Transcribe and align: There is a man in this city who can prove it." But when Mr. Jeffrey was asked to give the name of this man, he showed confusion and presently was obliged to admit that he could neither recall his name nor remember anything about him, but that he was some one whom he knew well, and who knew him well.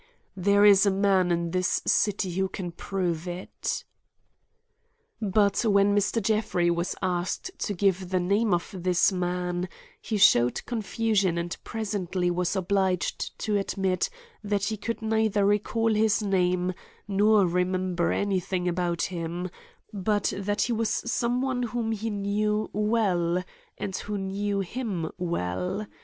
There 0.35 0.65
is 0.65 0.83
a 0.87 0.89
man 0.89 1.29
in 1.31 1.51
this 1.51 1.79
city 1.85 2.31
who 2.31 2.49
can 2.49 2.71
prove 2.71 3.27
it." 3.27 3.83
But 5.21 5.63
when 5.63 5.95
Mr. 5.95 6.19
Jeffrey 6.19 6.71
was 6.71 6.95
asked 7.03 7.51
to 7.59 7.75
give 7.75 8.09
the 8.09 8.19
name 8.19 8.51
of 8.51 8.73
this 8.75 9.11
man, 9.11 9.69
he 10.01 10.17
showed 10.17 10.65
confusion 10.65 11.37
and 11.37 11.55
presently 11.63 12.31
was 12.31 12.55
obliged 12.55 13.37
to 13.41 13.55
admit 13.57 14.09
that 14.43 14.63
he 14.63 14.75
could 14.77 15.03
neither 15.03 15.45
recall 15.45 15.93
his 15.93 16.23
name 16.23 16.73
nor 17.07 17.45
remember 17.45 18.11
anything 18.11 18.67
about 18.67 19.03
him, 19.03 19.51
but 19.93 20.33
that 20.35 20.63
he 20.63 20.73
was 20.73 20.89
some 20.89 21.43
one 21.43 21.61
whom 21.61 21.91
he 21.91 22.09
knew 22.09 22.71
well, 22.73 23.43
and 23.77 23.95
who 23.97 24.17
knew 24.17 24.61
him 24.61 25.11
well. 25.19 25.85